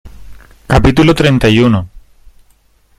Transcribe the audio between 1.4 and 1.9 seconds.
y uno.